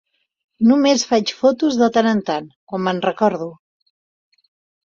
Només 0.69 1.03
faig 1.09 1.33
fotos 1.41 1.77
de 1.81 1.89
tant 1.97 2.11
en 2.13 2.23
tant, 2.31 2.47
quan 2.73 2.83
me'n 2.89 3.03
recordo. 3.09 3.51